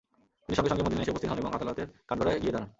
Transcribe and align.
তিনি 0.43 0.55
সঙ্গে 0.57 0.69
সঙ্গে 0.71 0.83
মদীনায় 0.85 1.03
এসে 1.03 1.11
উপস্থিত 1.13 1.29
হন 1.31 1.39
এবং 1.43 1.51
আদালতের 1.57 1.87
কাঠগড়ায় 2.09 2.41
গিয়ে 2.43 2.53
দাঁড়ান। 2.55 2.69